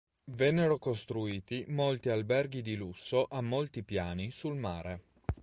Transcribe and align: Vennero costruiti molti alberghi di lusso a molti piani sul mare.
Vennero 0.31 0.79
costruiti 0.79 1.63
molti 1.67 2.09
alberghi 2.09 2.63
di 2.63 2.73
lusso 2.75 3.27
a 3.29 3.39
molti 3.41 3.83
piani 3.83 4.31
sul 4.31 4.55
mare. 4.57 5.03